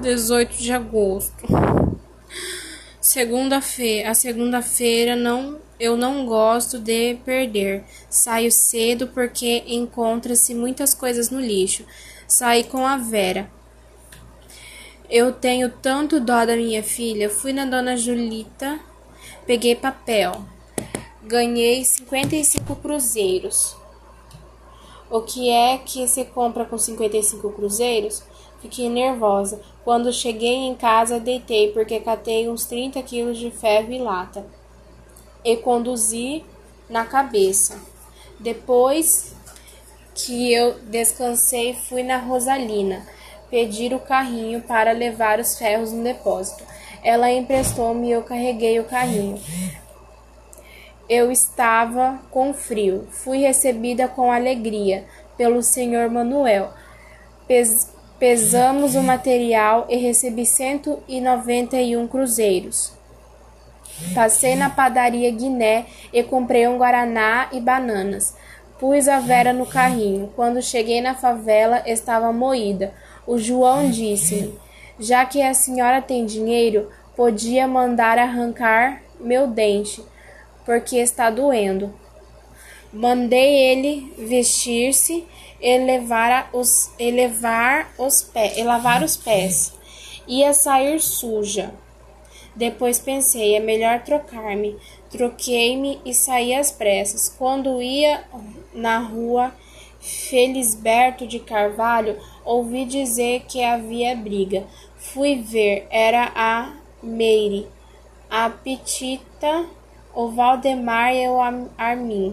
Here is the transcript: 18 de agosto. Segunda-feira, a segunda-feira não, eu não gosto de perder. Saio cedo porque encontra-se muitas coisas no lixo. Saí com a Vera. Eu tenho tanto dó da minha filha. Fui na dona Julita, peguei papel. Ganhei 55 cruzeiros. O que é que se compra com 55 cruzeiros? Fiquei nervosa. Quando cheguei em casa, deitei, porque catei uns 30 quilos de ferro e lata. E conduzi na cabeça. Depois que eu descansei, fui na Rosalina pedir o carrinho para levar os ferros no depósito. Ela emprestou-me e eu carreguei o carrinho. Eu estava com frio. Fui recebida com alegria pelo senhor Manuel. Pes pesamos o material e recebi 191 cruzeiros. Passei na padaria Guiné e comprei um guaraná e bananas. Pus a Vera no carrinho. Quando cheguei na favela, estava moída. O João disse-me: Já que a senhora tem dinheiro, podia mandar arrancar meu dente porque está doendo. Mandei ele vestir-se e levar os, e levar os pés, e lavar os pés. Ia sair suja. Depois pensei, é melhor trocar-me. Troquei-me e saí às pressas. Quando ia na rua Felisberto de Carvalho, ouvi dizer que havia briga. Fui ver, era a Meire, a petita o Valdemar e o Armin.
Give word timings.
18 0.00 0.56
de 0.56 0.72
agosto. 0.72 1.46
Segunda-feira, 3.00 4.10
a 4.10 4.14
segunda-feira 4.14 5.16
não, 5.16 5.58
eu 5.78 5.96
não 5.96 6.24
gosto 6.24 6.78
de 6.78 7.16
perder. 7.24 7.84
Saio 8.08 8.52
cedo 8.52 9.08
porque 9.08 9.64
encontra-se 9.66 10.54
muitas 10.54 10.94
coisas 10.94 11.30
no 11.30 11.40
lixo. 11.40 11.84
Saí 12.28 12.64
com 12.64 12.86
a 12.86 12.96
Vera. 12.96 13.50
Eu 15.10 15.32
tenho 15.32 15.68
tanto 15.68 16.20
dó 16.20 16.46
da 16.46 16.56
minha 16.56 16.82
filha. 16.82 17.28
Fui 17.28 17.52
na 17.52 17.66
dona 17.66 17.96
Julita, 17.96 18.78
peguei 19.46 19.74
papel. 19.74 20.42
Ganhei 21.24 21.84
55 21.84 22.76
cruzeiros. 22.76 23.81
O 25.12 25.20
que 25.20 25.50
é 25.50 25.76
que 25.76 26.08
se 26.08 26.24
compra 26.24 26.64
com 26.64 26.78
55 26.78 27.52
cruzeiros? 27.52 28.22
Fiquei 28.62 28.88
nervosa. 28.88 29.60
Quando 29.84 30.10
cheguei 30.10 30.54
em 30.54 30.74
casa, 30.74 31.20
deitei, 31.20 31.70
porque 31.70 32.00
catei 32.00 32.48
uns 32.48 32.64
30 32.64 33.02
quilos 33.02 33.36
de 33.36 33.50
ferro 33.50 33.92
e 33.92 33.98
lata. 33.98 34.46
E 35.44 35.54
conduzi 35.58 36.42
na 36.88 37.04
cabeça. 37.04 37.78
Depois 38.40 39.36
que 40.14 40.50
eu 40.50 40.78
descansei, 40.84 41.74
fui 41.74 42.02
na 42.02 42.16
Rosalina 42.16 43.06
pedir 43.50 43.92
o 43.92 44.00
carrinho 44.00 44.62
para 44.62 44.92
levar 44.92 45.38
os 45.38 45.58
ferros 45.58 45.92
no 45.92 46.02
depósito. 46.02 46.64
Ela 47.04 47.30
emprestou-me 47.30 48.08
e 48.08 48.12
eu 48.12 48.22
carreguei 48.22 48.80
o 48.80 48.84
carrinho. 48.84 49.38
Eu 51.14 51.30
estava 51.30 52.22
com 52.30 52.54
frio. 52.54 53.06
Fui 53.10 53.40
recebida 53.40 54.08
com 54.08 54.32
alegria 54.32 55.04
pelo 55.36 55.62
senhor 55.62 56.08
Manuel. 56.08 56.70
Pes 57.46 57.92
pesamos 58.18 58.94
o 58.94 59.02
material 59.02 59.84
e 59.90 59.96
recebi 59.98 60.46
191 60.46 62.08
cruzeiros. 62.08 62.94
Passei 64.14 64.56
na 64.56 64.70
padaria 64.70 65.30
Guiné 65.30 65.84
e 66.14 66.22
comprei 66.22 66.66
um 66.66 66.78
guaraná 66.78 67.50
e 67.52 67.60
bananas. 67.60 68.34
Pus 68.78 69.06
a 69.06 69.20
Vera 69.20 69.52
no 69.52 69.66
carrinho. 69.66 70.32
Quando 70.34 70.62
cheguei 70.62 71.02
na 71.02 71.14
favela, 71.14 71.82
estava 71.84 72.32
moída. 72.32 72.94
O 73.26 73.36
João 73.36 73.90
disse-me: 73.90 74.58
Já 74.98 75.26
que 75.26 75.42
a 75.42 75.52
senhora 75.52 76.00
tem 76.00 76.24
dinheiro, 76.24 76.88
podia 77.14 77.68
mandar 77.68 78.18
arrancar 78.18 79.02
meu 79.20 79.46
dente 79.46 80.10
porque 80.64 80.96
está 80.96 81.30
doendo. 81.30 81.92
Mandei 82.92 83.72
ele 83.72 84.12
vestir-se 84.18 85.24
e 85.60 85.78
levar 85.78 86.50
os, 86.52 86.92
e 86.98 87.10
levar 87.10 87.92
os 87.96 88.22
pés, 88.22 88.56
e 88.58 88.62
lavar 88.62 89.02
os 89.02 89.16
pés. 89.16 89.72
Ia 90.26 90.52
sair 90.52 91.00
suja. 91.00 91.72
Depois 92.54 92.98
pensei, 92.98 93.54
é 93.54 93.60
melhor 93.60 94.02
trocar-me. 94.02 94.76
Troquei-me 95.10 96.00
e 96.04 96.12
saí 96.12 96.54
às 96.54 96.70
pressas. 96.70 97.28
Quando 97.28 97.80
ia 97.80 98.24
na 98.74 98.98
rua 98.98 99.54
Felisberto 100.00 101.26
de 101.26 101.38
Carvalho, 101.38 102.18
ouvi 102.44 102.84
dizer 102.84 103.44
que 103.48 103.62
havia 103.62 104.14
briga. 104.16 104.66
Fui 104.96 105.36
ver, 105.36 105.86
era 105.90 106.30
a 106.34 106.74
Meire, 107.02 107.66
a 108.30 108.50
petita 108.50 109.66
o 110.14 110.28
Valdemar 110.28 111.14
e 111.14 111.28
o 111.28 111.38
Armin. 111.76 112.32